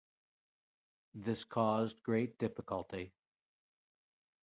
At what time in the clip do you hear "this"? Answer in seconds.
1.13-1.43